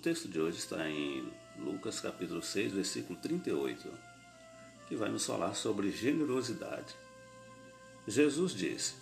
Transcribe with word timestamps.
texto 0.00 0.28
de 0.28 0.40
hoje 0.40 0.56
está 0.56 0.88
em 0.88 1.30
Lucas 1.58 2.00
capítulo 2.00 2.42
6, 2.42 2.72
versículo 2.72 3.18
38, 3.18 3.86
que 4.88 4.96
vai 4.96 5.10
nos 5.10 5.26
falar 5.26 5.54
sobre 5.54 5.90
generosidade. 5.90 6.94
Jesus 8.08 8.52
disse: 8.52 8.94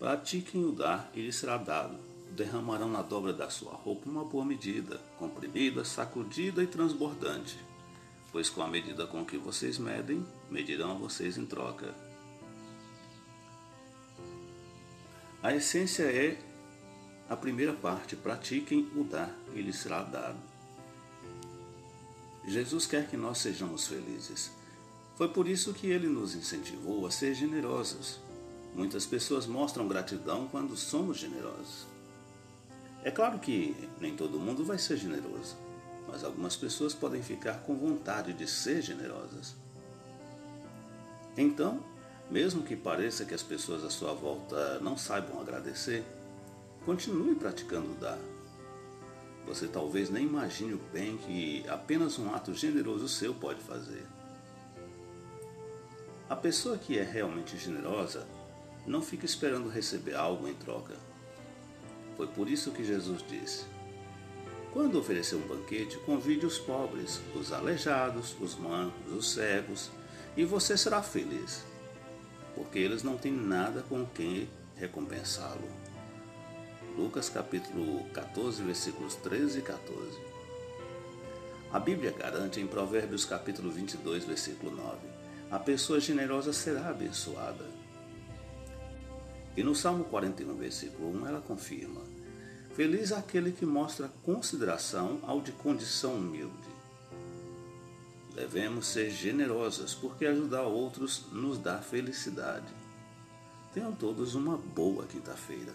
Pratiquem 0.00 0.64
o 0.64 0.72
dar 0.72 1.08
e 1.14 1.22
lhes 1.22 1.36
será 1.36 1.56
dado. 1.56 1.96
Derramarão 2.32 2.88
na 2.88 3.02
dobra 3.02 3.32
da 3.32 3.48
sua 3.48 3.74
roupa 3.74 4.08
uma 4.08 4.24
boa 4.24 4.44
medida, 4.44 4.98
comprimida, 5.18 5.84
sacudida 5.84 6.62
e 6.62 6.66
transbordante. 6.66 7.56
Pois 8.32 8.48
com 8.48 8.62
a 8.62 8.68
medida 8.68 9.06
com 9.06 9.24
que 9.24 9.36
vocês 9.36 9.78
medem, 9.78 10.26
medirão 10.50 10.98
vocês 10.98 11.36
em 11.36 11.46
troca. 11.46 11.94
A 15.42 15.54
essência 15.54 16.04
é 16.04 16.38
a 17.32 17.36
primeira 17.36 17.72
parte, 17.72 18.14
pratiquem 18.14 18.90
o 18.94 19.02
dar 19.02 19.34
e 19.54 19.62
lhes 19.62 19.76
será 19.76 20.02
dado. 20.02 20.36
Jesus 22.46 22.84
quer 22.84 23.08
que 23.08 23.16
nós 23.16 23.38
sejamos 23.38 23.86
felizes. 23.86 24.50
Foi 25.16 25.28
por 25.28 25.48
isso 25.48 25.72
que 25.72 25.86
ele 25.86 26.08
nos 26.08 26.34
incentivou 26.34 27.06
a 27.06 27.10
ser 27.10 27.32
generosos. 27.34 28.20
Muitas 28.74 29.06
pessoas 29.06 29.46
mostram 29.46 29.88
gratidão 29.88 30.46
quando 30.46 30.76
somos 30.76 31.16
generosos. 31.16 31.86
É 33.02 33.10
claro 33.10 33.38
que 33.38 33.74
nem 33.98 34.14
todo 34.14 34.38
mundo 34.38 34.62
vai 34.62 34.76
ser 34.76 34.98
generoso, 34.98 35.56
mas 36.06 36.22
algumas 36.22 36.54
pessoas 36.54 36.92
podem 36.92 37.22
ficar 37.22 37.62
com 37.62 37.74
vontade 37.74 38.34
de 38.34 38.46
ser 38.46 38.82
generosas. 38.82 39.54
Então, 41.34 41.82
mesmo 42.30 42.62
que 42.62 42.76
pareça 42.76 43.24
que 43.24 43.32
as 43.32 43.42
pessoas 43.42 43.82
à 43.84 43.88
sua 43.88 44.12
volta 44.12 44.78
não 44.80 44.98
saibam 44.98 45.40
agradecer, 45.40 46.04
Continue 46.84 47.36
praticando 47.36 47.92
o 47.92 47.94
dar. 47.94 48.18
Você 49.46 49.68
talvez 49.68 50.10
nem 50.10 50.24
imagine 50.24 50.74
o 50.74 50.80
bem 50.92 51.16
que 51.16 51.64
apenas 51.68 52.18
um 52.18 52.34
ato 52.34 52.52
generoso 52.54 53.08
seu 53.08 53.32
pode 53.32 53.60
fazer. 53.60 54.04
A 56.28 56.34
pessoa 56.34 56.76
que 56.76 56.98
é 56.98 57.04
realmente 57.04 57.56
generosa 57.56 58.26
não 58.84 59.00
fica 59.00 59.24
esperando 59.24 59.68
receber 59.68 60.16
algo 60.16 60.48
em 60.48 60.54
troca. 60.54 60.96
Foi 62.16 62.26
por 62.26 62.48
isso 62.48 62.72
que 62.72 62.84
Jesus 62.84 63.22
disse: 63.28 63.64
Quando 64.72 64.98
oferecer 64.98 65.36
um 65.36 65.46
banquete, 65.46 65.98
convide 65.98 66.46
os 66.46 66.58
pobres, 66.58 67.20
os 67.34 67.52
aleijados, 67.52 68.34
os 68.40 68.56
mancos, 68.56 69.12
os 69.12 69.32
cegos, 69.32 69.90
e 70.36 70.44
você 70.44 70.76
será 70.76 71.00
feliz, 71.00 71.62
porque 72.56 72.80
eles 72.80 73.04
não 73.04 73.16
têm 73.16 73.32
nada 73.32 73.84
com 73.88 74.04
quem 74.04 74.48
recompensá-lo. 74.74 75.91
Lucas 76.96 77.30
capítulo 77.30 78.04
14, 78.12 78.62
versículos 78.62 79.14
13 79.16 79.60
e 79.60 79.62
14. 79.62 80.18
A 81.72 81.80
Bíblia 81.80 82.12
garante 82.12 82.60
em 82.60 82.66
Provérbios 82.66 83.24
capítulo 83.24 83.70
22, 83.70 84.26
versículo 84.26 84.76
9: 84.76 84.98
A 85.50 85.58
pessoa 85.58 85.98
generosa 85.98 86.52
será 86.52 86.90
abençoada. 86.90 87.64
E 89.56 89.62
no 89.62 89.74
Salmo 89.74 90.04
41, 90.04 90.54
versículo 90.54 91.10
1, 91.22 91.28
ela 91.28 91.40
confirma: 91.40 92.02
Feliz 92.76 93.10
aquele 93.10 93.52
que 93.52 93.64
mostra 93.64 94.10
consideração 94.22 95.18
ao 95.22 95.40
de 95.40 95.52
condição 95.52 96.14
humilde. 96.16 96.72
Devemos 98.34 98.86
ser 98.86 99.10
generosas, 99.10 99.94
porque 99.94 100.26
ajudar 100.26 100.62
outros 100.62 101.24
nos 101.32 101.58
dá 101.58 101.78
felicidade. 101.78 102.66
Tenham 103.72 103.92
todos 103.92 104.34
uma 104.34 104.58
boa 104.58 105.06
quinta-feira. 105.06 105.72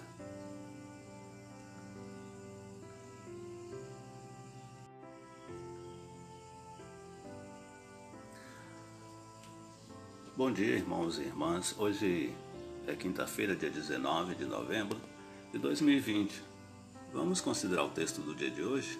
Bom 10.37 10.51
dia, 10.51 10.75
irmãos 10.75 11.17
e 11.17 11.23
irmãs. 11.23 11.73
Hoje 11.79 12.31
é 12.85 12.93
quinta-feira, 12.93 13.55
dia 13.55 13.71
19 13.71 14.35
de 14.35 14.45
novembro 14.45 15.01
de 15.51 15.57
2020. 15.57 16.43
Vamos 17.11 17.41
considerar 17.41 17.85
o 17.85 17.89
texto 17.89 18.21
do 18.21 18.35
dia 18.35 18.51
de 18.51 18.61
hoje? 18.61 18.99